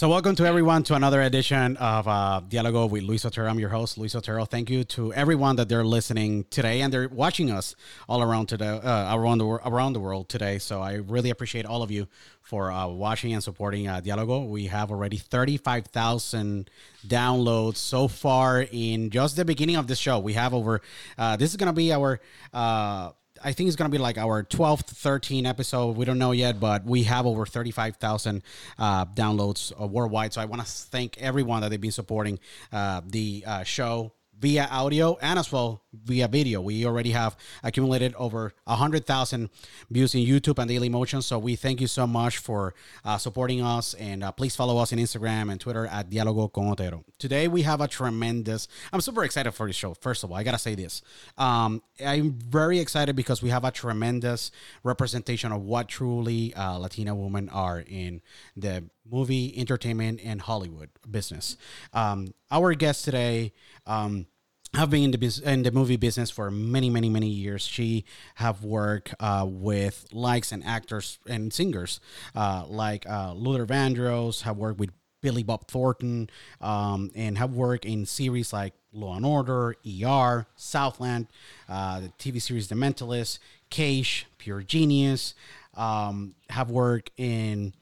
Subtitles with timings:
[0.00, 3.50] So, welcome to everyone to another edition of uh, Dialogo with Luis Otero.
[3.50, 4.46] I'm your host, Luis Otero.
[4.46, 7.76] Thank you to everyone that they're listening today and they're watching us
[8.08, 10.58] all around today, uh, around the around the world today.
[10.58, 12.08] So, I really appreciate all of you
[12.40, 14.48] for uh, watching and supporting uh, Dialogo.
[14.48, 16.70] We have already 35,000
[17.06, 20.18] downloads so far in just the beginning of this show.
[20.18, 20.80] We have over.
[21.18, 22.20] Uh, this is gonna be our.
[22.54, 23.10] Uh,
[23.42, 25.96] I think it's going to be like our 12th, 13th episode.
[25.96, 28.42] We don't know yet, but we have over 35,000
[28.78, 30.34] uh, downloads uh, worldwide.
[30.34, 32.38] So I want to thank everyone that they've been supporting
[32.72, 36.60] uh, the uh, show via audio and as well via video.
[36.60, 39.50] We already have accumulated over 100,000
[39.90, 41.20] views in YouTube and Daily Motion.
[41.20, 43.94] So we thank you so much for uh, supporting us.
[43.94, 47.04] And uh, please follow us on Instagram and Twitter at Dialogo con Otero.
[47.18, 49.94] Today we have a tremendous, I'm super excited for this show.
[49.94, 51.02] First of all, I got to say this.
[51.36, 54.50] Um, I'm very excited because we have a tremendous
[54.82, 58.22] representation of what truly uh, Latina women are in
[58.56, 61.56] the movie, entertainment, and Hollywood business.
[61.92, 63.52] Um, our guest today,
[63.86, 64.26] um,
[64.74, 67.66] have been in the in the movie business for many many many years.
[67.66, 68.04] She
[68.36, 72.00] have worked uh, with likes and actors and singers
[72.34, 74.90] uh, like uh, Luther Vandross have worked with
[75.22, 81.26] Billy Bob Thornton um, and have worked in series like Law and Order ER Southland
[81.68, 83.38] uh, the TV series The Mentalist
[83.70, 85.34] Cage Pure Genius
[85.74, 87.74] um, have worked in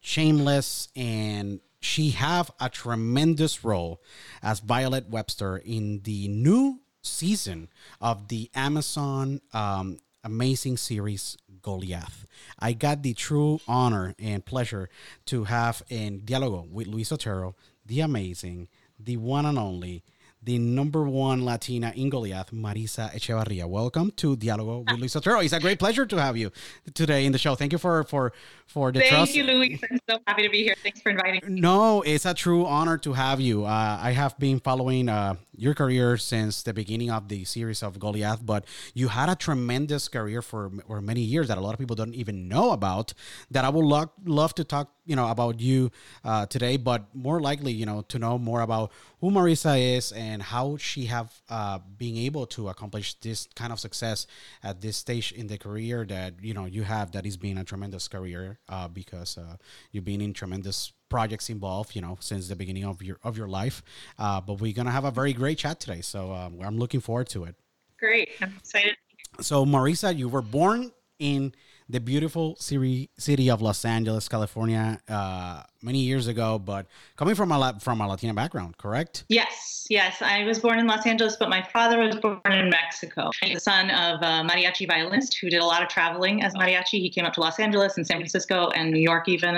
[0.00, 4.00] Shameless and she have a tremendous role
[4.42, 7.68] as Violet Webster in the new season
[8.00, 12.26] of the Amazon um, amazing series Goliath.
[12.58, 14.88] I got the true honor and pleasure
[15.26, 18.68] to have in Dialogo with Luis Otero, the amazing,
[18.98, 20.02] the one and only,
[20.44, 23.66] the number one Latina in Goliath, Marisa Echevarria.
[23.66, 25.40] Welcome to Dialogo with Luis Otero.
[25.40, 26.50] It's a great pleasure to have you
[26.92, 27.54] today in the show.
[27.54, 28.32] Thank you for for
[28.66, 29.34] for the Thank trust.
[29.34, 29.80] you, Louis.
[29.90, 30.74] I'm so happy to be here.
[30.82, 31.60] Thanks for inviting me.
[31.60, 33.64] No, it's a true honor to have you.
[33.64, 37.98] Uh, I have been following uh, your career since the beginning of the series of
[37.98, 41.78] Goliath, but you had a tremendous career for, for many years that a lot of
[41.78, 43.14] people don't even know about.
[43.50, 45.90] That I would love love to talk, you know, about you
[46.24, 48.90] uh, today, but more likely, you know, to know more about
[49.24, 53.80] who Marisa is and how she have uh, being able to accomplish this kind of
[53.80, 54.26] success
[54.62, 57.12] at this stage in the career that you know you have.
[57.12, 59.56] That is being a tremendous career uh, because uh,
[59.92, 63.48] you've been in tremendous projects involved, you know, since the beginning of your of your
[63.48, 63.82] life.
[64.18, 67.30] Uh, but we're gonna have a very great chat today, so um, I'm looking forward
[67.30, 67.54] to it.
[67.98, 68.28] Great.
[68.42, 68.94] I'm excited.
[69.40, 71.54] So, Marisa, you were born in
[71.88, 76.86] the beautiful city city of Los Angeles, California, uh, many years ago, but
[77.16, 79.24] coming from a from a Latina background, correct?
[79.28, 80.22] Yes, yes.
[80.22, 83.30] I was born in Los Angeles, but my father was born in Mexico.
[83.42, 87.00] He's the son of a mariachi violinist who did a lot of traveling as mariachi.
[87.00, 89.56] He came up to Los Angeles and San Francisco and New York, even.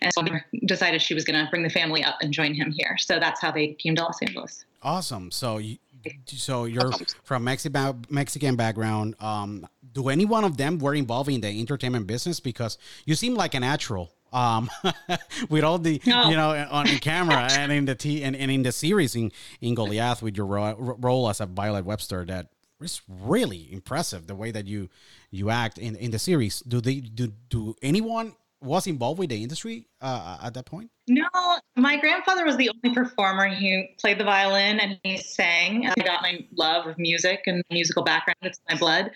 [0.00, 0.22] And so
[0.66, 2.96] decided she was going to bring the family up and join him here.
[2.98, 4.64] So that's how they came to Los Angeles.
[4.82, 5.30] Awesome.
[5.30, 5.78] So, you,
[6.26, 6.92] so you're
[7.24, 9.14] from Mexican Mexican background.
[9.20, 12.40] Um, do any one of them were involved in the entertainment business?
[12.40, 14.10] Because you seem like a natural.
[14.32, 14.70] Um,
[15.50, 16.30] with all the No.
[16.30, 19.30] you know on camera and in the t and, and in the series in
[19.60, 22.46] in Goliath with your ro- role as a Violet Webster, that
[22.80, 24.26] is really impressive.
[24.26, 24.88] The way that you
[25.30, 26.60] you act in in the series.
[26.60, 30.90] Do they do do anyone was involved with the industry uh, at that point?
[31.08, 31.26] No,
[31.76, 33.48] my grandfather was the only performer.
[33.48, 35.86] He played the violin and he sang.
[35.86, 38.38] I got my love of music and musical background.
[38.42, 39.10] It's my blood.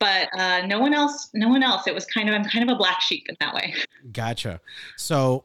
[0.00, 1.86] But uh, no one else, no one else.
[1.86, 3.74] It was kind of, I'm kind of a black sheep in that way.
[4.12, 4.60] Gotcha.
[4.96, 5.44] So,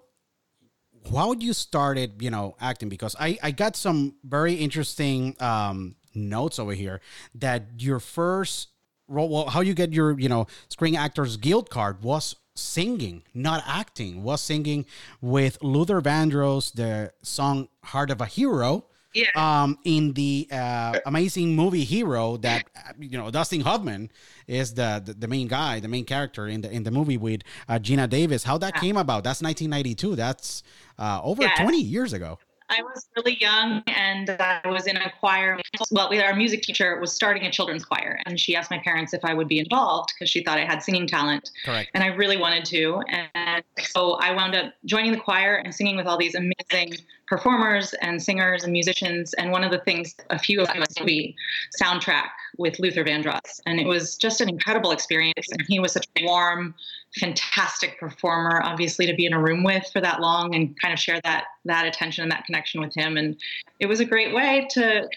[1.14, 2.90] how you started, you know, acting?
[2.90, 7.02] Because I I got some very interesting um, notes over here
[7.36, 8.70] that your first
[9.08, 13.64] role, well, how you get your you know Screen Actors Guild card was singing, not
[13.68, 14.24] acting.
[14.24, 14.86] Was singing
[15.22, 19.30] with Luther Vandross the song "Heart of a Hero." Yeah.
[19.38, 24.12] um, in the uh, amazing movie Hero that uh, you know Dustin Hoffman
[24.46, 27.42] is the, the the main guy, the main character in the in the movie with
[27.70, 28.44] uh, Geena Davis.
[28.44, 29.24] How that came about?
[29.24, 30.18] That's 1992.
[30.18, 30.64] That's
[31.00, 31.58] uh, over Yes.
[31.62, 32.40] 20 years ago.
[32.70, 35.60] I was really young and I was in a choir.
[35.92, 39.14] Well, we- our music teacher was starting a children's choir, and she asked my parents
[39.14, 41.52] if I would be involved because she thought I had singing talent.
[41.64, 41.92] Correct.
[41.94, 43.02] and I really wanted to.
[43.34, 46.98] And so I wound up joining the choir and singing with all these amazing
[47.28, 49.34] performers and singers and musicians.
[49.36, 51.36] And one of the things, a few of us movie
[51.82, 55.48] soundtrack with Luther Vandross, and it was just an incredible experience.
[55.52, 56.76] And he was such a warm,
[57.20, 61.00] fantastic performer, obviously to be in a room with for that long and kind of
[61.00, 63.18] share that that attention and that connection with him.
[63.18, 63.38] And
[63.80, 65.08] it was a great way to,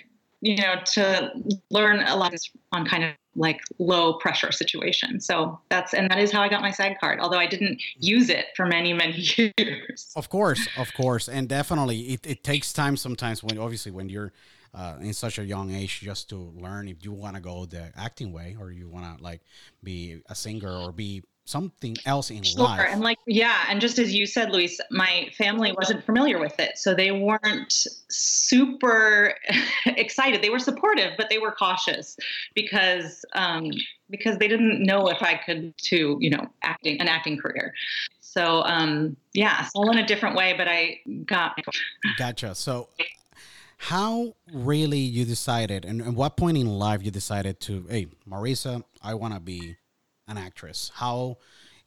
[0.40, 1.32] you know, to
[1.70, 2.34] learn a lot
[2.72, 5.20] on kind of like low pressure situation.
[5.20, 7.20] So that's and that is how I got my SAG card.
[7.20, 9.18] Although I didn't use it for many many
[9.58, 10.12] years.
[10.16, 14.32] Of course, of course, and definitely it, it takes time sometimes when obviously when you're
[14.74, 17.90] uh, in such a young age just to learn if you want to go the
[17.96, 19.40] acting way or you want to like
[19.82, 22.64] be a singer or be something else in sure.
[22.64, 22.88] life.
[22.90, 23.64] And like, yeah.
[23.68, 26.76] And just as you said, Luis, my family wasn't familiar with it.
[26.76, 29.34] So they weren't super
[29.86, 30.42] excited.
[30.42, 32.16] They were supportive, but they were cautious
[32.54, 33.70] because, um,
[34.10, 37.72] because they didn't know if I could to, you know, acting an acting career.
[38.20, 41.58] So, um, yeah, all in a different way, but I got.
[42.18, 42.54] Gotcha.
[42.54, 42.90] So
[43.78, 48.82] how really you decided and, and what point in life you decided to, hey, Marisa,
[49.02, 49.76] I want to be
[50.28, 50.92] an actress?
[50.94, 51.38] How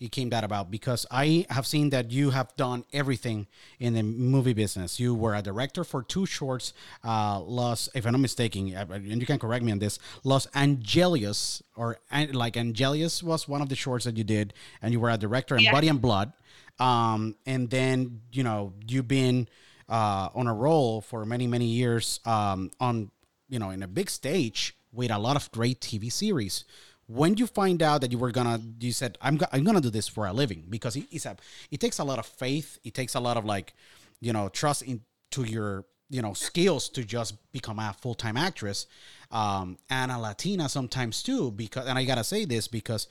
[0.02, 0.72] it came that about?
[0.72, 3.46] Because I have seen that you have done everything
[3.80, 5.00] in the movie business.
[5.00, 6.74] You were a director for two shorts,
[7.06, 10.48] uh, Los, if I'm not mistaken, uh, and you can correct me on this, Los
[10.48, 12.00] Angelios, or
[12.34, 15.56] like Angelius was one of the shorts that you did, and you were a director
[15.56, 15.72] in yeah.
[15.72, 16.34] Body and Blood.
[16.80, 19.48] Um, and then, you know, you've been
[19.88, 23.12] uh, on a roll for many, many years um, on,
[23.50, 26.66] you know, in a big stage with a lot of great TV series
[27.12, 29.90] when you find out that you were gonna you said i'm, go- I'm gonna do
[29.90, 31.36] this for a living because it, it's a
[31.69, 32.80] it takes a lot of faith.
[32.84, 33.74] It takes a lot of like
[34.19, 38.86] you know trust into your you know skills to just become a full-time actress
[39.31, 43.08] um and a latina sometimes too because and i gotta say this because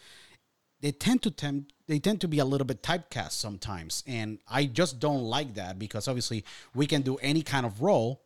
[0.82, 4.66] they tend to tend they tend to be a little bit typecast sometimes and i
[4.66, 6.44] just don't like that because obviously
[6.74, 8.20] we can do any kind of role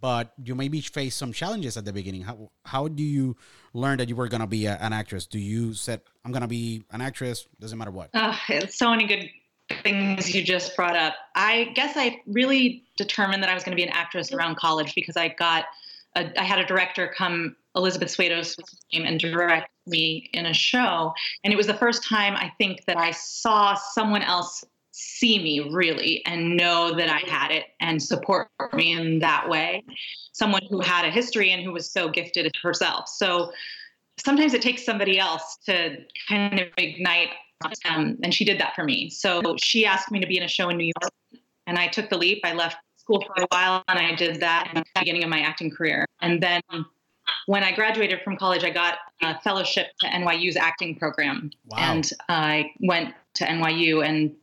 [0.00, 2.22] but you maybe face some challenges at the beginning.
[2.22, 3.36] How how do you
[3.72, 5.26] learn that you were gonna be a, an actress?
[5.26, 7.46] Do you said I'm gonna be an actress?
[7.60, 8.10] Doesn't matter what.
[8.14, 8.34] Uh,
[8.68, 9.28] so many good
[9.82, 11.14] things you just brought up.
[11.34, 15.16] I guess I really determined that I was to be an actress around college because
[15.16, 15.66] I got
[16.16, 18.56] a, I had a director come Elizabeth Swados
[18.90, 21.12] came and direct me in a show,
[21.44, 24.64] and it was the first time I think that I saw someone else
[24.98, 29.84] see me really and know that I had it and support me in that way.
[30.32, 33.08] Someone who had a history and who was so gifted herself.
[33.08, 33.52] So
[34.18, 35.98] sometimes it takes somebody else to
[36.28, 37.30] kind of ignite
[37.88, 39.10] um, and she did that for me.
[39.10, 41.12] So she asked me to be in a show in New York
[41.66, 42.40] and I took the leap.
[42.44, 45.40] I left school for a while and I did that at the beginning of my
[45.40, 46.06] acting career.
[46.20, 46.60] And then
[47.46, 51.50] when I graduated from college, I got a fellowship to NYU's acting program.
[51.66, 51.78] Wow.
[51.78, 54.34] And I went to NYU and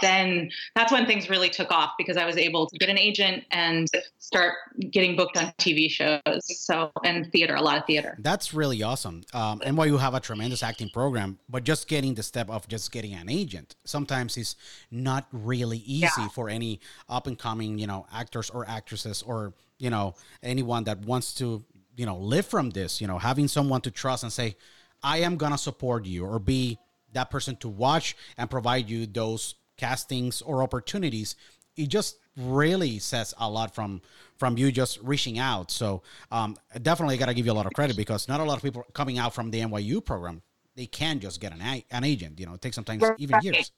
[0.00, 3.44] then that's when things really took off because I was able to get an agent
[3.50, 3.88] and
[4.18, 4.54] start
[4.90, 6.20] getting booked on TV shows.
[6.44, 8.16] So and theater, a lot of theater.
[8.20, 9.22] That's really awesome.
[9.32, 13.14] Um, NYU have a tremendous acting program, but just getting the step of just getting
[13.14, 14.56] an agent sometimes is
[14.90, 16.28] not really easy yeah.
[16.28, 20.98] for any up and coming, you know, actors or actresses or you know anyone that
[21.00, 21.64] wants to
[21.96, 23.00] you know live from this.
[23.00, 24.56] You know, having someone to trust and say,
[25.02, 26.78] "I am gonna support you," or be
[27.12, 31.36] that person to watch and provide you those castings or opportunities
[31.76, 34.00] it just really says a lot from
[34.38, 35.70] from you just reaching out.
[35.70, 38.56] So um, definitely got to give you a lot of credit because not a lot
[38.56, 40.42] of people coming out from the nyu program
[40.74, 43.14] they can just get an, an agent you know it takes sometimes right.
[43.18, 43.72] even years.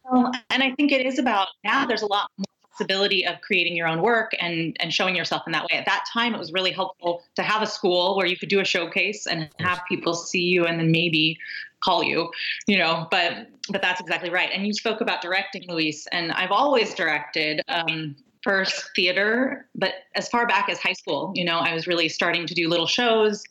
[0.50, 2.44] And i think it is about now there's a lot more
[2.78, 5.78] possibility of creating your own work and and showing yourself in that way.
[5.78, 8.61] At that time it was really helpful to have a school where you could do
[8.61, 11.38] a showcase and have people see you and then maybe
[11.82, 12.30] call you,
[12.66, 14.50] you know, but but that's exactly right.
[14.52, 17.62] And you spoke about directing, Luis, and I've always directed.
[17.68, 22.08] Um, first theater, but as far back as high school, you know, I was really
[22.08, 23.42] starting to do little shows.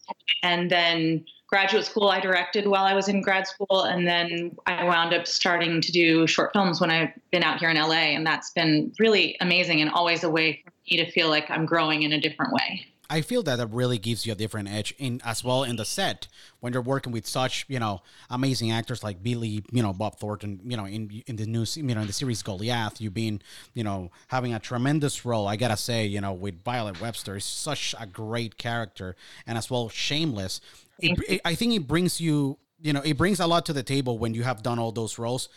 [0.44, 3.84] And then graduate school, I directed while I was in grad school.
[3.84, 7.70] And then I wound up starting to do short films when I've been out here
[7.70, 8.14] in LA.
[8.16, 11.66] And that's been really amazing and always a way for me to feel like I'm
[11.66, 12.86] growing in a different way.
[13.10, 15.86] I feel that it really gives you a different edge in as well in the
[15.86, 16.28] set
[16.60, 20.60] when you're working with such you know amazing actors like Billy, you know Bob Thornton,
[20.64, 23.42] you know in in the new you know in the series Goliath, you've been
[23.74, 25.48] you know having a tremendous role.
[25.48, 29.70] I gotta say, you know with Violet Webster, is such a great character, and as
[29.70, 30.62] well Shameless.
[31.00, 33.84] It, it, I think it brings you you know it brings a lot to the
[33.84, 35.50] table when you have done all those roles.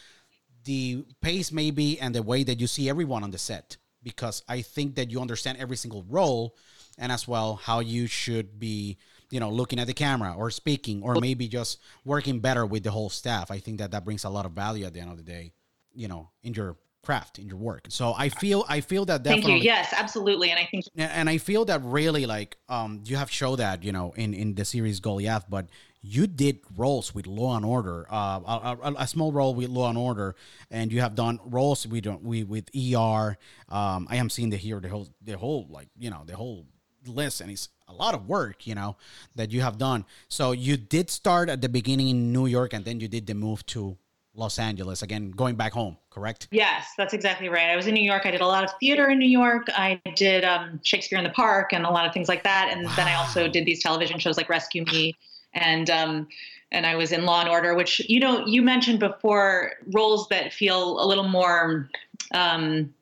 [0.65, 4.63] The pace maybe and the way that you see everyone on the set because I
[4.63, 6.55] think that you understand every single role
[7.01, 8.97] and as well how you should be
[9.31, 12.91] you know looking at the camera or speaking or maybe just working better with the
[12.91, 15.17] whole staff i think that that brings a lot of value at the end of
[15.17, 15.53] the day
[15.93, 17.87] you know in your craft in your work.
[17.89, 19.73] So I feel I feel that Thank definitely you.
[19.73, 20.51] Yes, absolutely.
[20.51, 23.83] And I think and- and I feel that really like um you have showed that
[23.83, 25.69] you know in in the series Goliath, but
[26.03, 29.91] you did roles with Law and Order, uh, a, a, a small role with Law
[29.91, 30.35] and Order,
[30.71, 33.37] and you have done roles with we with ER.
[33.69, 36.67] Um, I am seeing the here the whole the whole like you know the whole
[37.07, 38.97] list, and it's a lot of work you know
[39.35, 40.05] that you have done.
[40.29, 43.35] So you did start at the beginning in New York, and then you did the
[43.35, 43.97] move to
[44.35, 45.97] Los Angeles again, going back home.
[46.09, 46.49] Correct?
[46.51, 47.71] Yes, that's exactly right.
[47.71, 48.27] I was in New York.
[48.27, 49.67] I did a lot of theater in New York.
[49.75, 52.71] I did um, Shakespeare in the Park and a lot of things like that.
[52.73, 55.17] And then I also did these television shows like Rescue Me,
[55.55, 56.29] and um,
[56.73, 60.53] and I was in Law and Order, which you know you mentioned before roles that
[60.53, 61.89] feel a little more
[62.33, 62.95] um,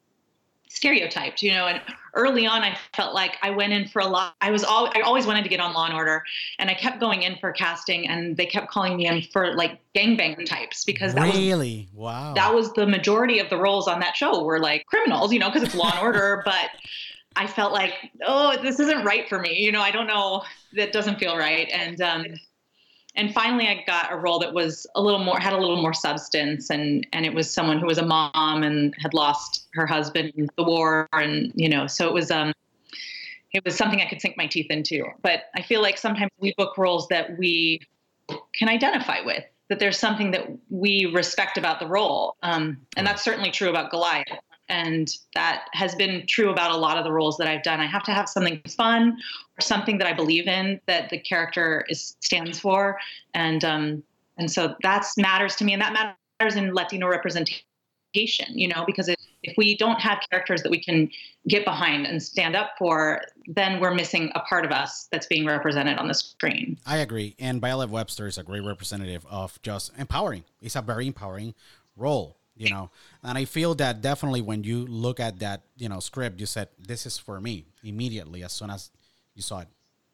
[0.68, 1.42] stereotyped.
[1.42, 1.80] You know, and
[2.14, 4.34] early on I felt like I went in for a lot.
[4.40, 6.22] I was all I always wanted to get on Law and Order,
[6.58, 9.80] and I kept going in for casting, and they kept calling me in for like
[9.94, 11.88] gangbang types because that was really?
[11.94, 12.34] wow.
[12.34, 15.48] that was the majority of the roles on that show were like criminals, you know,
[15.48, 16.42] because it's law and order.
[16.44, 16.70] but
[17.36, 17.94] I felt like,
[18.26, 19.58] oh, this isn't right for me.
[19.58, 20.42] You know, I don't know.
[20.74, 21.68] That doesn't feel right.
[21.72, 22.24] And um,
[23.18, 25.92] and finally, I got a role that was a little more had a little more
[25.92, 30.32] substance, and and it was someone who was a mom and had lost her husband
[30.36, 32.52] in the war, and you know, so it was um.
[33.54, 36.52] It was something I could sink my teeth into, but I feel like sometimes we
[36.58, 37.80] book roles that we
[38.54, 43.22] can identify with that there's something that we respect about the role um, and that's
[43.22, 44.26] certainly true about goliath
[44.68, 47.86] and that has been true about a lot of the roles that i've done i
[47.86, 49.16] have to have something fun
[49.58, 52.98] or something that i believe in that the character is stands for
[53.34, 54.02] and um,
[54.36, 57.64] and so that matters to me and that matters in latino representation
[58.48, 61.10] you know because if, if we don't have characters that we can
[61.46, 65.46] get behind and stand up for then we're missing a part of us that's being
[65.46, 67.36] represented on the screen I agree.
[67.38, 70.44] And Violet Webster is a great representative of just empowering.
[70.60, 71.54] It's a very empowering
[71.96, 72.90] role, you know.
[73.22, 76.68] And I feel that definitely when you look at that, you know, script, you said,
[76.78, 78.90] This is for me immediately as soon as
[79.34, 79.68] you saw it.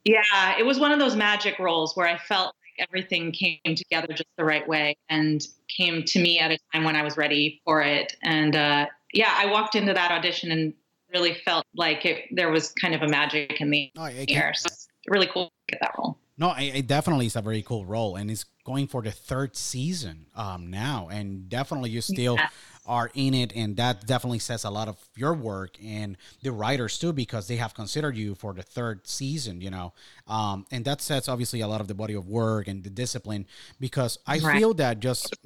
[0.04, 4.08] Yeah, it was one of those magic roles where I felt like everything came together
[4.08, 7.62] just the right way and came to me at a time when I was ready
[7.64, 8.14] for it.
[8.22, 10.74] And uh, yeah, I walked into that audition and
[11.14, 14.52] really felt like it, there was kind of a magic in the I air.
[14.54, 16.18] So it's really cool to get that role.
[16.36, 20.26] no, it definitely is a very cool role, and it's going for the third season
[20.35, 22.49] um now, and definitely you still Yeah.
[22.87, 26.99] are in it, and that definitely says a lot of your work and the writers
[26.99, 29.92] too, because they have considered you for the third season, you know,
[30.26, 33.47] um, and that sets obviously a lot of the body of work and the discipline,
[33.80, 34.52] because I Right.
[34.52, 35.38] feel that just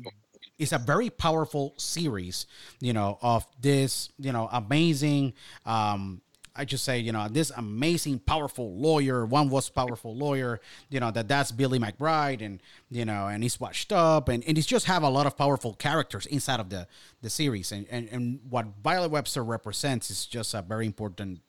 [0.58, 2.46] it's a very powerful series,
[2.80, 5.32] you know, of this, you know, amazing.
[5.64, 6.20] Um,
[6.58, 9.24] I just say, you know, this amazing, powerful lawyer.
[9.24, 10.60] One was powerful lawyer,
[10.90, 12.60] you know, that that's Billy McBride, and
[12.90, 15.74] you know, and he's washed up, and and he's just have a lot of powerful
[15.74, 16.88] characters inside of the
[17.22, 21.40] the series, and and and what Violet Webster represents is just a very important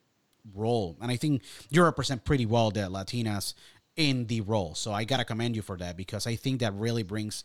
[0.54, 3.56] role, and I think you represent pretty well the Latinas
[3.96, 4.75] in the role.
[4.75, 7.44] So I gotta commend you for that because I think that really brings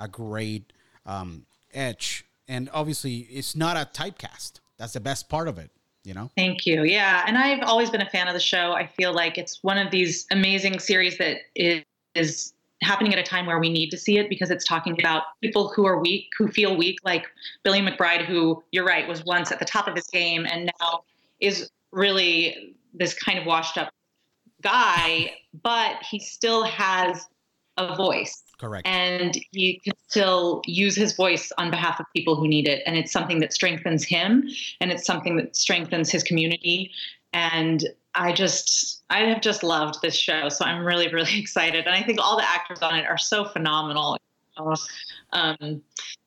[0.00, 0.72] a great
[1.04, 4.60] um, edge, and obviously it's not a typecast.
[4.78, 5.70] That's the best part of it,
[6.04, 6.30] you know.
[6.36, 6.84] Thank you.
[6.84, 7.24] Yeah.
[7.26, 8.72] And I've always been a fan of the show.
[8.72, 11.82] I feel like it's one of these amazing series that is,
[12.14, 15.22] is happening at a time where we need to see it because it's talking about
[15.40, 17.26] people who are weak, who feel weak, like
[17.62, 21.04] Billy McBride, who you're right, was once at the top of his game and now
[21.40, 23.92] is really this kind of washed up
[24.62, 25.32] guy,
[25.62, 27.26] but he still has
[27.78, 28.86] a voice Correct.
[28.86, 32.84] and he can still use his voice on behalf of people who need it.
[32.86, 34.48] And it's something that strengthens him
[34.80, 36.92] and it's something that strengthens his community.
[37.32, 41.86] And i just i have just loved this show so i'm really really excited.
[41.86, 44.16] And i think all the actors on it are so phenomenal.
[45.32, 45.82] Um,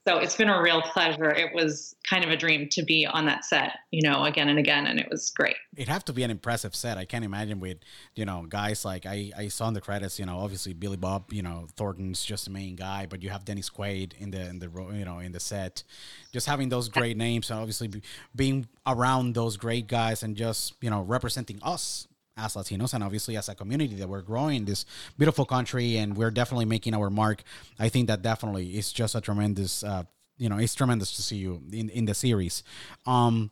[0.07, 3.25] so it's been a real pleasure it was kind of a dream to be on
[3.25, 6.23] that set you know again and again and it was great It'd have to be
[6.23, 6.97] an impressive set.
[6.97, 7.79] I can't imagine with
[8.15, 10.17] you know guys like I I saw in the credits.
[10.19, 11.33] You know, obviously Billy Bob.
[11.33, 14.59] You know, Thornton's just the main guy, but you have Dennis Quaid in the in
[14.59, 15.83] the you know in the set.
[16.31, 18.01] Just having those great names and obviously be,
[18.35, 23.37] being around those great guys and just you know representing us as Latinos and obviously
[23.37, 24.85] as a community that we're growing this
[25.17, 27.43] beautiful country and we're definitely making our mark.
[27.79, 29.83] I think that definitely is just a tremendous.
[29.83, 30.03] Uh,
[30.37, 32.63] you know, it's tremendous to see you in in the series.
[33.05, 33.51] Um,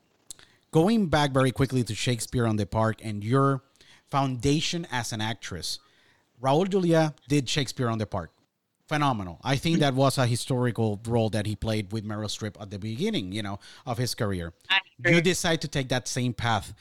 [0.71, 3.63] going back very quickly to Shakespeare on the Park and your
[4.11, 5.79] foundation as an actress,
[6.41, 8.31] Raul Julia did Shakespeare on the Park.
[8.89, 9.39] Phenomenal.
[9.45, 12.77] I think that was a historical role that he played with Meryl Streep at the
[12.77, 14.51] beginning, you know, of his career.
[15.05, 16.73] You decide to take that same path.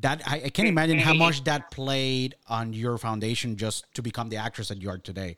[0.00, 4.28] That I, I can't imagine how much that played on your foundation just to become
[4.28, 5.36] the actress that you are today.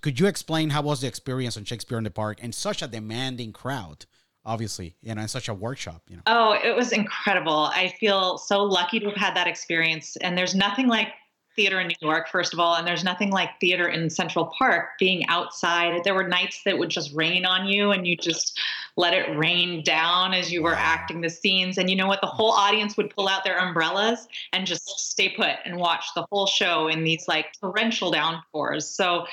[0.00, 2.88] Could you explain how was the experience on Shakespeare in the Park and such a
[2.88, 4.06] demanding crowd
[4.44, 6.22] obviously, you know, in such a workshop, you know.
[6.26, 7.70] Oh, it was incredible.
[7.74, 10.16] I feel so lucky to have had that experience.
[10.16, 11.08] And there's nothing like
[11.54, 14.90] theater in New York, first of all, and there's nothing like theater in Central Park
[14.98, 16.02] being outside.
[16.04, 18.58] There were nights that would just rain on you and you just
[18.96, 21.78] let it rain down as you were acting the scenes.
[21.78, 22.20] And you know what?
[22.20, 26.26] The whole audience would pull out their umbrellas and just stay put and watch the
[26.30, 28.88] whole show in these like torrential downpours.
[28.88, 29.26] So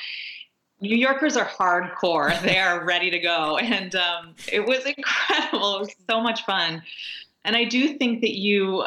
[0.82, 2.40] New Yorkers are hardcore.
[2.42, 3.58] They are ready to go.
[3.58, 5.78] And um, it was incredible.
[5.78, 6.82] It was so much fun.
[7.44, 8.86] And I do think that you,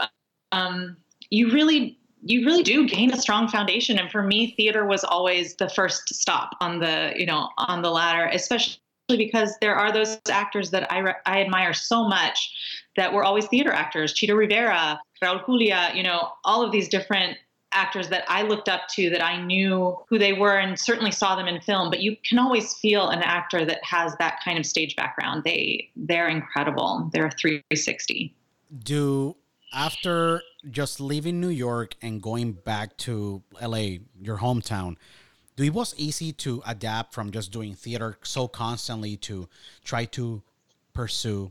[0.53, 0.97] um,
[1.31, 3.99] you really you really do gain a strong foundation.
[3.99, 7.91] And for me theater was always the first stop on the you know on the
[7.91, 12.51] ladder especially because there are those actors that I, re- I admire so much
[12.97, 14.13] that were always theater actors.
[14.15, 17.39] Chita Rivera Raul Julia you know all of these different
[17.75, 21.35] actors that I looked up to that I knew who they were and certainly saw
[21.35, 21.89] them in film.
[21.89, 25.45] But you can always feel an actor that has that kind of stage background.
[25.45, 27.11] They they're incredible.
[27.13, 28.35] They're 360
[28.85, 29.37] do
[29.73, 34.97] after just leaving New York and going back to LA, your hometown,
[35.57, 39.49] do it was easy to adapt from just doing theater so constantly to
[39.85, 40.43] try to
[40.95, 41.51] pursue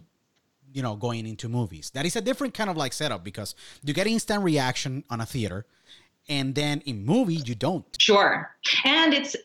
[0.74, 1.92] you know going into movies.
[1.92, 5.26] That is a different kind of like setup because you get instant reaction on a
[5.26, 5.66] theater
[6.30, 7.86] and then in movie you don't.
[8.00, 8.56] Sure.
[8.86, 9.36] And it's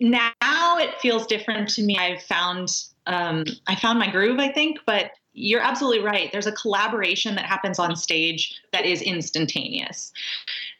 [0.00, 1.96] now it feels different to me.
[1.98, 2.70] I've found
[3.06, 6.32] um, i found my groove i think but you're absolutely right.
[6.32, 10.12] There's a collaboration that happens on stage that is instantaneous.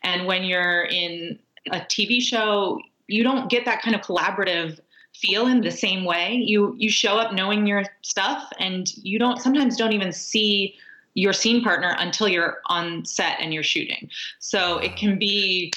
[0.03, 1.39] And when you're in
[1.71, 4.81] a TV show, you don't get that kind of collaborative
[5.15, 6.35] feel in the same way.
[6.35, 10.75] You you show up knowing your stuff and you don't sometimes don't even see
[11.15, 14.11] your scene partner until you're on set and you're shooting.
[14.39, 15.73] So it can be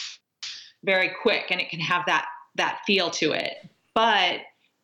[0.83, 3.69] very quick and it can have that that feel to it.
[3.93, 4.41] But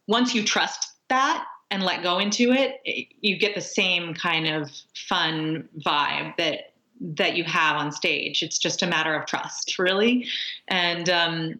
[0.07, 2.81] once you trust that and let go into it,
[3.21, 8.41] you get the same kind of fun vibe that that you have on stage.
[8.41, 10.27] It's just a matter of trust, really,
[10.67, 11.59] and um,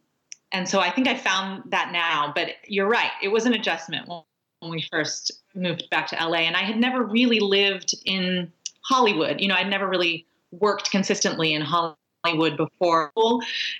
[0.51, 2.31] and so I think I found that now.
[2.33, 6.55] But you're right; it was an adjustment when we first moved back to LA, and
[6.55, 8.51] I had never really lived in
[8.81, 9.41] Hollywood.
[9.41, 13.11] You know, I'd never really worked consistently in Hollywood before,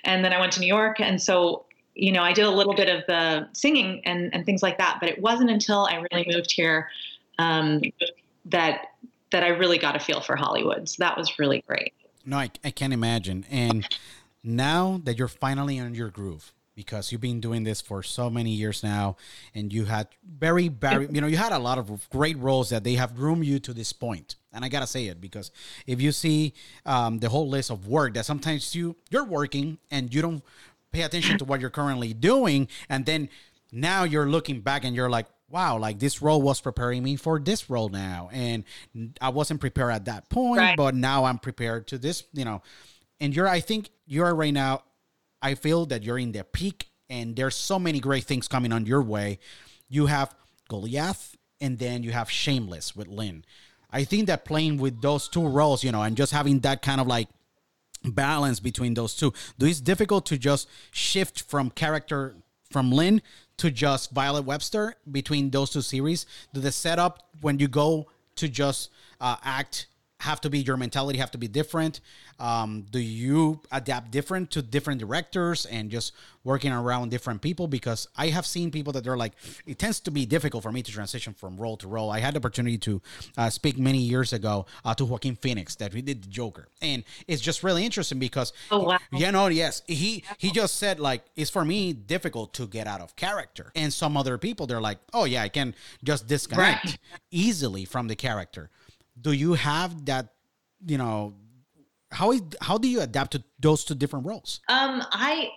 [0.04, 1.65] and then I went to New York, and so
[1.96, 4.98] you know, I did a little bit of the singing and, and things like that,
[5.00, 6.90] but it wasn't until I really moved here
[7.38, 7.82] um,
[8.44, 8.92] that
[9.32, 10.88] that I really got a feel for Hollywood.
[10.88, 11.92] So that was really great.
[12.24, 13.44] No, I, I can't imagine.
[13.50, 13.88] And
[14.44, 18.50] now that you're finally on your groove, because you've been doing this for so many
[18.50, 19.16] years now,
[19.54, 22.84] and you had very, very, you know, you had a lot of great roles that
[22.84, 24.36] they have groomed you to this point.
[24.52, 25.50] And I gotta say it because
[25.86, 26.54] if you see
[26.84, 30.42] um, the whole list of work that sometimes you you're working and you don't
[30.96, 33.28] pay attention to what you're currently doing and then
[33.70, 37.38] now you're looking back and you're like wow like this role was preparing me for
[37.38, 38.64] this role now and
[39.20, 40.76] i wasn't prepared at that point right.
[40.76, 42.62] but now i'm prepared to this you know.
[43.20, 44.82] And you're i think you're right now
[45.42, 48.86] i feel that you're in the peak and there's so many great things coming on
[48.86, 49.38] your way.
[49.88, 50.34] You have
[50.68, 53.44] goliath and then you have shameless with lynn.
[53.90, 57.00] I think that playing with those two roles you know and just having that kind
[57.00, 57.28] of like
[58.06, 59.32] balance between those two.
[59.58, 62.36] Do it's difficult to just shift from character
[62.70, 63.22] from Lynn
[63.58, 66.26] to just Violet Webster between those two series?
[66.52, 68.90] Do the setup when you go to just
[69.20, 69.86] uh, act
[70.20, 72.00] have to be your mentality have to be different.
[72.38, 77.66] Um, do you adapt different to different directors and just working around different people?
[77.66, 79.32] Because i have seen people that they're like
[79.66, 82.10] it tends to be difficult for me to transition from role to role.
[82.10, 83.02] I had the opportunity to
[83.36, 86.68] uh, speak many years ago uh, to joaquin phoenix that we did the joker.
[86.80, 88.98] And it's just really interesting because oh wow.
[89.12, 93.00] yeah no yes he he just said like it's for me difficult to get out
[93.00, 93.70] of character.
[93.74, 96.98] And some other people they're like oh yeah i can just disconnect right.
[97.30, 98.70] easily from the character
[99.20, 100.34] do you have that
[100.86, 101.34] you know
[102.10, 105.50] how how do you adapt to those two different roles um i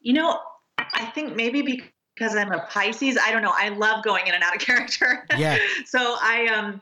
[0.00, 0.38] you know
[0.78, 1.82] i think maybe
[2.14, 5.26] because i'm a pisces i don't know i love going in and out of character
[5.36, 6.80] yeah so i um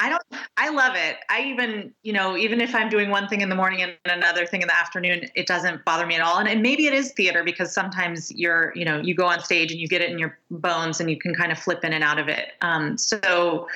[0.00, 0.22] I don't
[0.56, 1.18] I love it.
[1.30, 4.44] I even, you know, even if I'm doing one thing in the morning and another
[4.44, 6.38] thing in the afternoon, it doesn't bother me at all.
[6.38, 9.70] And, and maybe it is theater because sometimes you're, you know, you go on stage
[9.70, 12.02] and you get it in your bones and you can kind of flip in and
[12.02, 12.54] out of it.
[12.60, 13.68] Um, so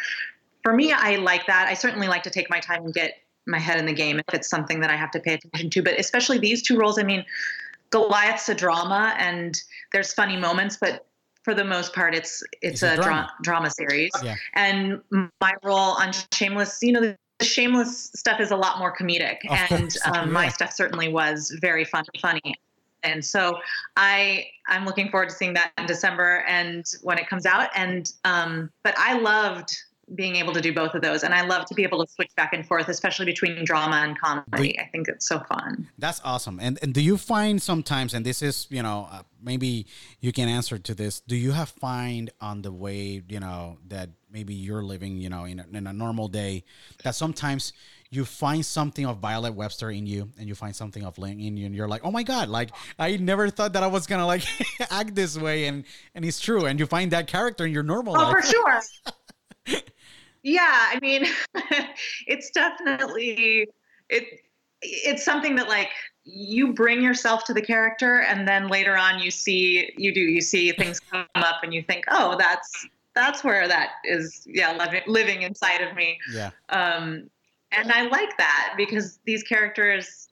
[0.69, 1.67] for me, I like that.
[1.67, 4.35] I certainly like to take my time and get my head in the game if
[4.35, 5.83] it's something that I have to pay attention to.
[5.83, 7.25] But especially these two roles, I mean,
[7.89, 9.59] Goliath's a drama and
[9.93, 11.07] there's funny moments, but
[11.43, 13.33] for the most part, it's it's, it's a, a drama.
[13.43, 14.11] Dra- drama series.
[14.23, 14.35] Yeah.
[14.53, 15.01] And
[15.41, 19.73] my role on Shameless, you know, the Shameless stuff is a lot more comedic, of
[19.73, 20.25] and um, yeah.
[20.27, 22.57] my stuff certainly was very fun, funny.
[23.05, 23.59] And so
[23.97, 27.71] I I'm looking forward to seeing that in December and when it comes out.
[27.75, 29.75] And um, but I loved
[30.15, 31.23] being able to do both of those.
[31.23, 34.19] And I love to be able to switch back and forth, especially between drama and
[34.19, 34.79] comedy.
[34.79, 35.89] I think it's so fun.
[35.99, 36.59] That's awesome.
[36.61, 39.87] And and do you find sometimes, and this is you know uh, maybe
[40.21, 41.21] you can answer to this.
[41.21, 45.45] Do you have find on the way you know that maybe you're living you know
[45.45, 46.65] in a, in a normal day
[47.03, 47.73] that sometimes
[48.11, 51.59] you find something of Violet Webster in you, and you find something of Ling in
[51.59, 54.27] you, and you're like, oh my god, like I never thought that I was gonna
[54.27, 54.45] like
[54.91, 58.17] act this way, and and it's true, and you find that character in your normal
[58.17, 58.37] oh, life.
[58.37, 58.81] for sure.
[60.49, 61.27] yeah, I mean,
[62.27, 63.69] it's definitely
[64.09, 64.41] it.
[64.81, 65.91] It's something that like
[66.25, 70.41] you bring yourself to the character, and then later on you see you do you
[70.41, 75.43] see things come up, and you think, oh, that's that's where that is yeah living,
[75.43, 76.51] inside of me Yeah.
[76.69, 77.29] um,
[77.73, 80.29] and I like that because these characters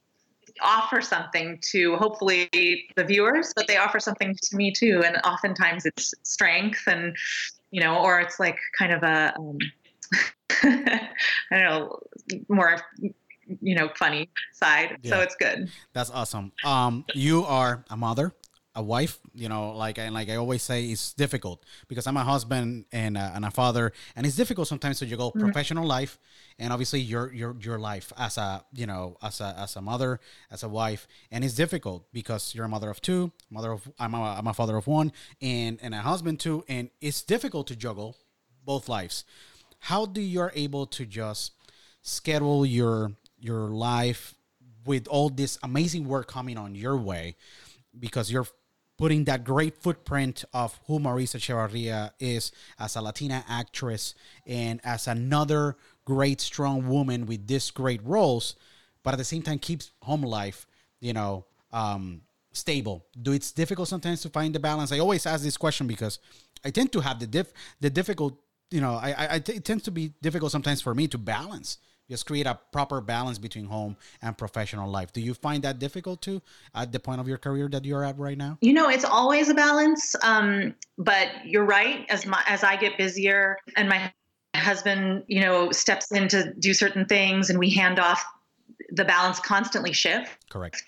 [0.62, 2.48] offer something to hopefully
[2.96, 5.02] the viewers, but they offer something to me too.
[5.04, 7.14] And oftentimes it's strength and,
[7.70, 9.58] you know, or it's like kind of a, um,
[10.62, 11.10] I
[11.50, 11.98] don't know,
[12.48, 12.76] more,
[13.60, 14.98] you know, funny side.
[15.04, 15.70] So it's good.
[15.92, 16.52] That's awesome.
[16.64, 18.34] Um, you are a mother,
[18.74, 19.18] a wife.
[19.34, 23.16] You know, like and like I always say, it's difficult because I'm a husband and
[23.16, 26.18] a, and a father, and it's difficult sometimes to juggle professional life
[26.58, 30.20] and obviously your your your life as a you know as a as a mother,
[30.50, 34.14] as a wife, and it's difficult because you're a mother of two, mother of I'm
[34.14, 37.76] a, I'm a father of one, and and a husband too, and it's difficult to
[37.76, 38.16] juggle
[38.64, 39.24] both lives.
[39.78, 41.52] How do you are able to just
[42.02, 44.34] schedule your your life
[44.84, 47.36] with all this amazing work coming on your way
[47.98, 48.46] because you're
[48.96, 54.14] putting that great footprint of who Marisa Echevarria is as a Latina actress
[54.46, 58.56] and as another great strong woman with this great roles,
[59.02, 60.66] but at the same time keeps home life,
[61.00, 63.04] you know, um, stable.
[63.20, 64.92] Do it's difficult sometimes to find the balance?
[64.92, 66.18] I always ask this question because
[66.64, 68.38] I tend to have the diff the difficult,
[68.70, 71.78] you know, I, I, I it tends to be difficult sometimes for me to balance
[72.08, 75.12] just create a proper balance between home and professional life.
[75.12, 76.40] Do you find that difficult too
[76.74, 78.58] at the point of your career that you're at right now?
[78.60, 80.14] You know, it's always a balance.
[80.22, 82.06] Um, but you're right.
[82.08, 84.12] As my as I get busier and my
[84.54, 88.24] husband, you know, steps in to do certain things and we hand off,
[88.90, 90.30] the balance constantly shifts.
[90.48, 90.82] Correct.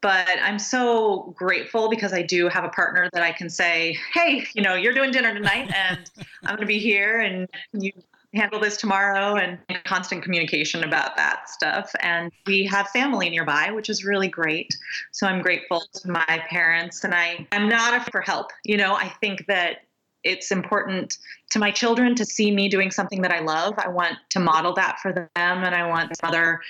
[0.00, 4.46] But I'm so grateful because I do have a partner that I can say, hey,
[4.54, 6.10] you know, you're doing dinner tonight and
[6.44, 7.92] I'm going to be here and you
[8.34, 11.90] handle this tomorrow and constant communication about that stuff.
[12.00, 14.68] And we have family nearby, which is really great.
[15.12, 18.50] So I'm grateful to my parents and I, I'm not afraid for help.
[18.64, 19.78] You know, I think that
[20.24, 21.16] it's important
[21.50, 23.74] to my children to see me doing something that I love.
[23.78, 26.60] I want to model that for them and I want mother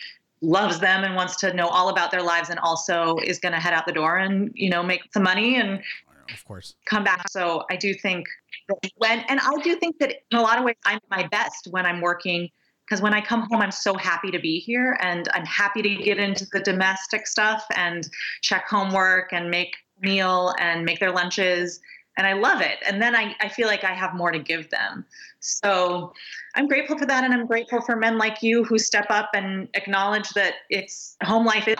[0.40, 3.60] loves them and wants to know all about their lives and also is going to
[3.60, 5.80] head out the door and you know make some money and
[6.32, 6.74] Of course.
[6.84, 7.28] come back.
[7.28, 8.26] So I do think
[8.68, 11.68] that when, and I do think that in a lot of ways, I'm my best
[11.70, 12.50] when I'm working
[12.86, 15.96] because when I come home, I'm so happy to be here and I'm happy to
[15.96, 18.08] get into the domestic stuff and
[18.40, 21.80] check homework and make meal and make their lunches.
[22.16, 22.78] And I love it.
[22.86, 25.04] And then I, I feel like I have more to give them.
[25.40, 26.12] So
[26.54, 27.24] I'm grateful for that.
[27.24, 31.46] And I'm grateful for men like you who step up and acknowledge that it's home
[31.46, 31.76] life is.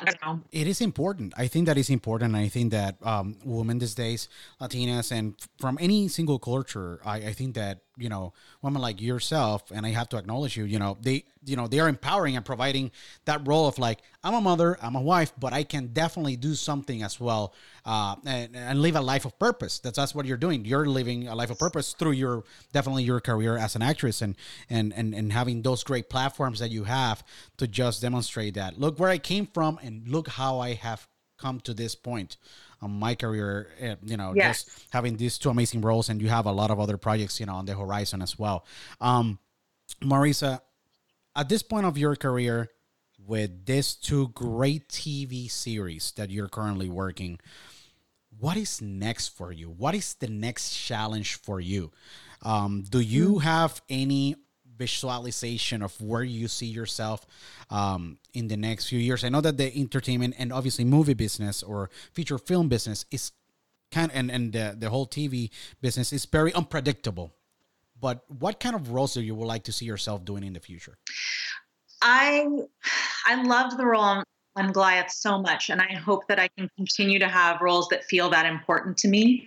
[0.52, 1.34] It is important.
[1.36, 2.34] I think that is important.
[2.34, 4.28] I think that um, women these days,
[4.60, 9.70] Latinas, and from any single culture, I, I think that you know women like yourself,
[9.72, 10.64] and I have to acknowledge you.
[10.64, 12.92] You know they, you know they are empowering and providing
[13.24, 16.54] that role of like I'm a mother, I'm a wife, but I can definitely do
[16.54, 19.78] something as well uh, and, and live a life of purpose.
[19.80, 20.64] That's that's what you're doing.
[20.64, 24.36] You're living a life of purpose through your definitely your career as an actress and
[24.70, 27.22] and and and having those great platforms that you have
[27.58, 28.78] to just demonstrate that.
[28.78, 31.06] Look where I came from, and look how I have
[31.38, 32.36] come to this point
[32.80, 33.68] on my career.
[33.82, 34.64] uh, You know, Yes.
[34.64, 37.46] just having these two amazing roles, and you have a lot of other projects, you
[37.46, 38.64] know, on the horizon as well.
[39.00, 39.38] Um,
[40.02, 40.60] Marisa,
[41.36, 42.68] at this point of your career,
[43.26, 47.38] with these two great TV series that you're currently working,
[48.38, 49.68] what is next for you?
[49.68, 51.90] What is the next challenge for you?
[52.42, 54.36] Um, do you have any
[54.76, 57.26] visualization of where you see yourself
[57.70, 59.24] um, in the next few years?
[59.24, 63.32] I know that the entertainment and obviously movie business or feature film business is
[63.90, 67.32] kind and and the, the whole TV business is very unpredictable.
[68.00, 70.60] But what kind of roles do you would like to see yourself doing in the
[70.60, 70.98] future?
[72.00, 72.46] I
[73.26, 74.24] I loved the role on,
[74.56, 78.04] on Goliath so much, and I hope that I can continue to have roles that
[78.04, 79.44] feel that important to me.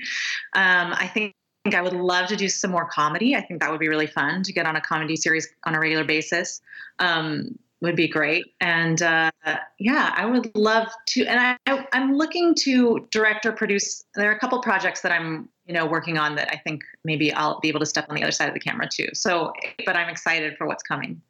[0.54, 1.34] Um, I think.
[1.66, 3.36] I would love to do some more comedy.
[3.36, 5.80] I think that would be really fun to get on a comedy series on a
[5.80, 6.62] regular basis.
[7.00, 8.54] Um, would be great.
[8.62, 9.32] And uh,
[9.80, 11.26] yeah, I would love to.
[11.26, 14.04] And I, I, I'm looking to direct or produce.
[14.16, 17.34] There are a couple projects that I'm, you know, working on that I think maybe
[17.34, 19.08] I'll be able to step on the other side of the camera too.
[19.14, 19.52] So,
[19.86, 21.22] but I'm excited for what's coming.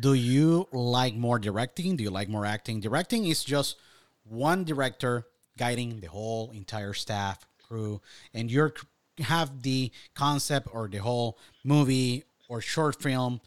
[0.00, 1.94] Do you like more directing?
[1.96, 2.80] Do you like more acting?
[2.80, 3.76] Directing is just
[4.24, 8.00] one director guiding the whole entire staff, crew,
[8.32, 8.72] and you
[9.18, 13.40] have the concept or the whole movie or short film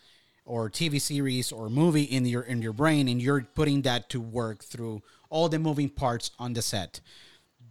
[0.45, 4.21] or TV series or movie in your in your brain and you're putting that to
[4.21, 7.01] work through all the moving parts on the set.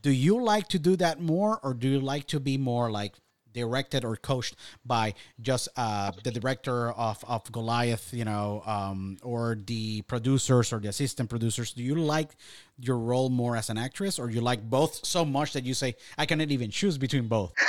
[0.03, 3.15] Do you like to do that more or do you like to be more like
[3.57, 4.55] directed or coached
[4.85, 10.79] by just uh, the director of, of Goliath, you know, um, or the producers or
[10.79, 11.73] the assistant producers?
[11.73, 12.37] Do you like
[12.79, 15.97] your role more as an actress or you like both so much that you say,
[16.19, 17.55] I cannot even choose between both?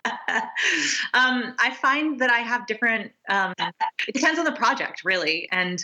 [1.13, 3.11] um, I find that I have different.
[3.29, 3.53] Um,
[4.07, 5.83] it depends on the project, really, and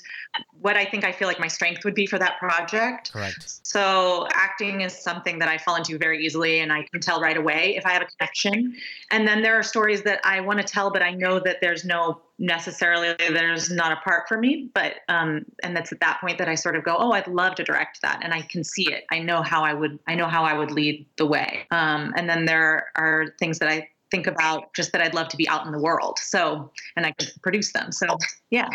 [0.61, 3.11] what I think I feel like my strength would be for that project.
[3.13, 3.59] Correct.
[3.63, 7.37] So acting is something that I fall into very easily, and I can tell right
[7.37, 8.75] away if I have a connection.
[9.11, 11.85] And then there are stories that I want to tell, but I know that there's
[11.85, 16.37] no necessarily there's not a part for me but um and that's at that point
[16.37, 18.91] that i sort of go oh i'd love to direct that and i can see
[18.93, 22.13] it i know how i would i know how i would lead the way um
[22.15, 25.47] and then there are things that i think about just that i'd love to be
[25.49, 28.05] out in the world so and i can produce them so
[28.49, 28.69] yeah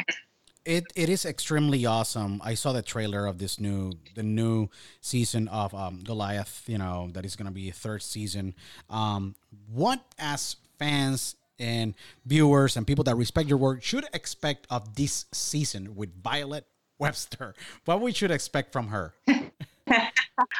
[0.64, 2.40] it it is extremely awesome.
[2.44, 4.68] I saw the trailer of this new the new
[5.00, 6.62] season of um, Goliath.
[6.66, 8.54] You know that is going to be a third season.
[8.88, 9.34] Um,
[9.72, 11.94] what as fans and
[12.26, 16.66] viewers and people that respect your work should expect of this season with Violet
[16.98, 17.54] Webster?
[17.84, 19.14] What we should expect from her?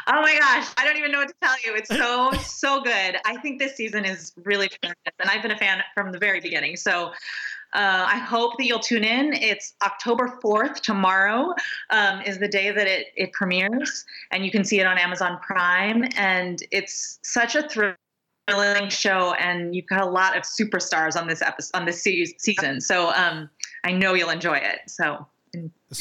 [0.07, 1.75] oh my gosh, I don't even know what to tell you.
[1.75, 3.17] It's so so good.
[3.25, 6.41] I think this season is really tremendous, and I've been a fan from the very
[6.41, 6.77] beginning.
[6.77, 7.13] So.
[7.75, 9.33] Uh, I hope that you'll tune in.
[9.33, 10.83] It's October 4th.
[10.83, 11.55] Tomorrow
[11.89, 15.39] um, is the day that it, it premieres, and you can see it on Amazon
[15.41, 16.05] Prime.
[16.15, 17.95] And it's such a thrill
[18.49, 22.81] thrilling show, and you've got a lot of superstars on this episode on this season.
[22.81, 23.49] So um,
[23.85, 24.81] I know you'll enjoy it.
[24.89, 25.27] So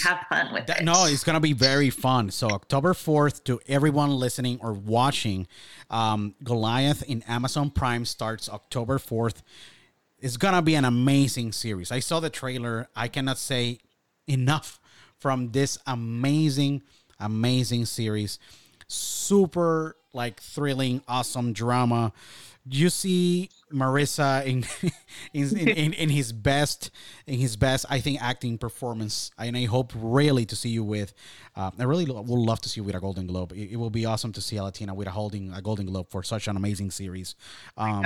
[0.04, 0.84] have fun with that, it.
[0.84, 2.32] No, it's gonna be very fun.
[2.32, 5.48] So October fourth, to everyone listening or watching,
[5.90, 9.44] um, Goliath in Amazon Prime starts October fourth.
[10.20, 11.92] It's gonna be an amazing series.
[11.92, 12.88] I saw the trailer.
[12.96, 13.80] I cannot say
[14.28, 14.80] enough
[15.18, 16.84] from this amazing,
[17.20, 18.40] amazing series.
[18.88, 22.14] Super like thrilling, awesome drama.
[22.70, 24.66] You see Marisa in
[25.34, 26.92] in, in, in, in, his best
[27.26, 31.14] in his best I think acting performance, and I hope really to see you with.
[31.56, 33.52] Uh, I really would love to see you with a Golden Globe.
[33.54, 36.10] It, it, will be awesome to see a Latina with a holding a Golden Globe
[36.10, 37.36] for such an amazing series.
[37.78, 38.06] Um,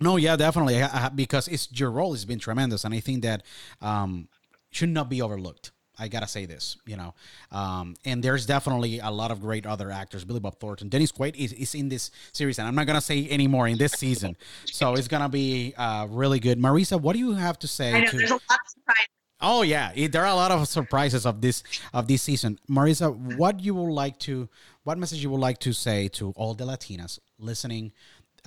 [0.00, 3.22] no, yeah, definitely, I, I, because it's your role has been tremendous, and I think
[3.22, 3.42] that
[3.80, 4.28] um,
[4.70, 5.72] should not be overlooked.
[5.98, 7.14] I gotta say this, you know.
[7.50, 10.24] Um, and there's definitely a lot of great other actors.
[10.24, 13.28] Billy Bob Thornton, Dennis Quaid is, is in this series, and I'm not gonna say
[13.30, 14.36] anymore in this season.
[14.66, 16.58] so it's gonna be uh, really good.
[16.58, 17.92] Marisa, what do you have to say?
[17.92, 18.16] Know, to...
[18.16, 19.08] there's a lot of surprises.
[19.40, 22.58] Oh yeah, it, there are a lot of surprises of this of this season.
[22.70, 24.48] Marisa, what you would like to,
[24.84, 27.92] what message you would like to say to all the Latinas listening,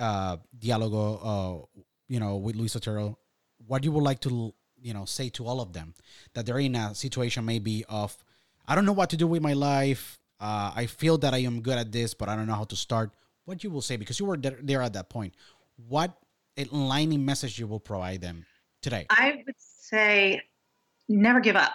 [0.00, 3.18] uh, Dialogo, uh, you know, with Luis Otero?
[3.66, 5.94] What you would like to you know say to all of them
[6.34, 8.16] that they're in a situation maybe of
[8.66, 10.18] i don't know what to do with my life.
[10.40, 12.76] Uh, i feel that i am good at this but i don't know how to
[12.76, 13.10] start.
[13.44, 15.34] What you will say because you were there at that point
[15.88, 16.16] what
[16.56, 18.44] enlightening message you will provide them
[18.82, 19.06] today?
[19.10, 20.40] I would say
[21.08, 21.72] never give up.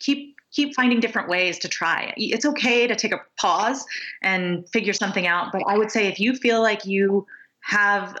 [0.00, 2.12] Keep keep finding different ways to try.
[2.16, 3.84] It's okay to take a pause
[4.22, 7.26] and figure something out but i would say if you feel like you
[7.60, 8.16] have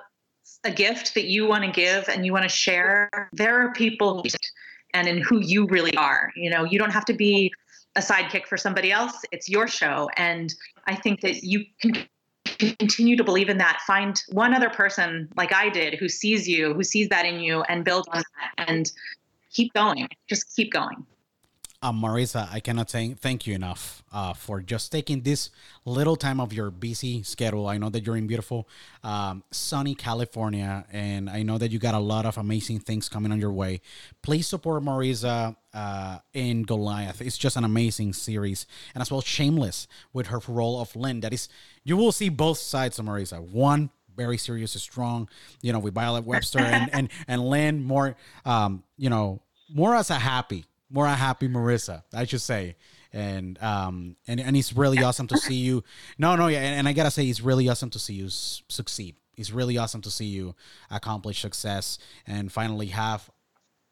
[0.64, 4.24] a gift that you want to give and you want to share, there are people
[4.94, 6.32] and in who you really are.
[6.36, 7.52] You know, you don't have to be
[7.96, 9.24] a sidekick for somebody else.
[9.32, 10.08] It's your show.
[10.16, 10.54] And
[10.86, 12.06] I think that you can
[12.78, 13.80] continue to believe in that.
[13.86, 17.62] Find one other person like I did who sees you, who sees that in you,
[17.62, 18.90] and build on that and
[19.52, 20.08] keep going.
[20.28, 21.06] Just keep going.
[21.80, 25.50] Um, Marisa, I cannot say thank you enough uh, for just taking this
[25.84, 27.68] little time of your busy schedule.
[27.68, 28.68] I know that you're in beautiful,
[29.04, 33.30] um, sunny California, and I know that you got a lot of amazing things coming
[33.30, 33.80] on your way.
[34.22, 37.20] Please support Marisa uh, in Goliath.
[37.20, 41.20] It's just an amazing series, and as well, Shameless with her role of Lynn.
[41.20, 41.48] That is,
[41.84, 43.40] you will see both sides of Marisa.
[43.40, 45.28] One very serious and strong,
[45.62, 50.10] you know, with Violet Webster and and and Lynn more, um, you know, more as
[50.10, 52.76] a happy more happy Marisa, I should say.
[53.12, 55.82] And um and and it's really awesome to see you.
[56.18, 58.62] No, no, yeah, and, and I gotta say, it's really awesome to see you s-
[58.68, 59.16] succeed.
[59.36, 60.54] It's really awesome to see you
[60.90, 63.30] accomplish success and finally have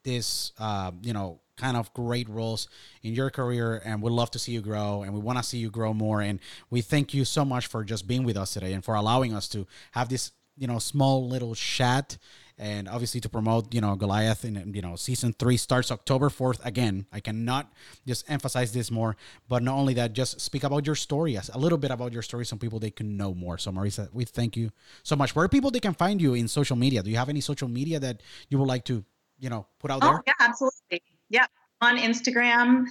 [0.05, 2.69] this, uh, you know, kind of great roles
[3.03, 5.59] in your career and we'd love to see you grow and we want to see
[5.59, 8.75] you grow more and we thank you so much for just being with us today
[8.75, 12.19] and for allowing us to have this you know small little chat
[12.59, 16.64] and obviously to promote you know Goliath in you know season three starts October fourth
[16.64, 17.07] again.
[17.12, 17.73] I cannot
[18.07, 19.16] just emphasize this more,
[19.49, 22.47] but not only that, just speak about your story, a little bit about your story,
[22.47, 23.59] so people they can know more.
[23.59, 24.71] So Marisa, we thank you
[25.03, 25.35] so much.
[25.35, 27.03] Where people they can find you in social media?
[27.03, 29.05] Do you have any social media that you would like to
[29.38, 30.23] you know put out oh, there?
[30.27, 31.03] Yeah, absolutely.
[31.29, 31.47] Yeah,
[31.81, 32.87] on Instagram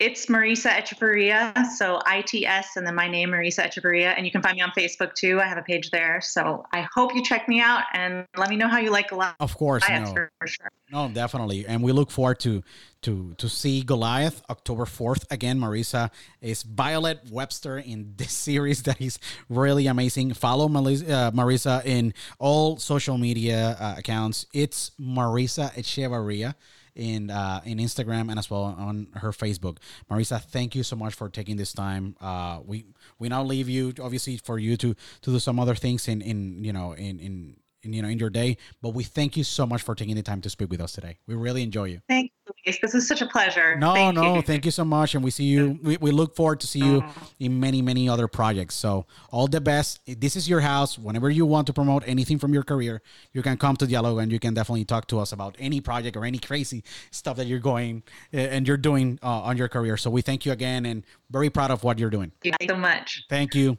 [0.00, 1.66] it's Marisa Echeverria.
[1.66, 4.14] So ITS and then my name, Marisa Echeverria.
[4.16, 5.38] And you can find me on Facebook too.
[5.40, 6.22] I have a page there.
[6.22, 9.36] So I hope you check me out and let me know how you like Goliath.
[9.38, 9.84] Of course.
[9.88, 10.06] No.
[10.06, 10.70] For, for sure.
[10.90, 11.66] no, definitely.
[11.66, 12.64] And we look forward to
[13.02, 15.24] to to see Goliath October 4th.
[15.30, 16.10] Again, Marisa
[16.40, 19.18] is Violet Webster in this series that is
[19.50, 20.32] really amazing.
[20.32, 24.46] Follow uh, Marisa in all social media uh, accounts.
[24.54, 26.54] It's Marisa Echeverria
[27.00, 29.78] in uh, in Instagram and as well on her Facebook.
[30.10, 32.14] Marisa, thank you so much for taking this time.
[32.20, 32.84] Uh, we
[33.18, 36.62] we now leave you obviously for you to to do some other things in in
[36.62, 38.56] you know in in in, you know in your day.
[38.82, 41.18] But we thank you so much for taking the time to speak with us today.
[41.26, 42.00] We really enjoy you.
[42.08, 42.78] Thank you, Luis.
[42.80, 43.76] This is such a pleasure.
[43.76, 44.42] No, thank no, you.
[44.42, 45.78] thank you so much, and we see you.
[45.82, 47.04] We, we look forward to see you
[47.38, 48.74] in many many other projects.
[48.74, 50.00] So all the best.
[50.06, 50.98] This is your house.
[50.98, 54.32] Whenever you want to promote anything from your career, you can come to Dialogo and
[54.32, 57.58] you can definitely talk to us about any project or any crazy stuff that you're
[57.58, 59.96] going eh, and you're doing uh, on your career.
[59.96, 62.32] So we thank you again and very proud of what you're doing.
[62.42, 63.24] Thank you so much.
[63.28, 63.78] Thank you.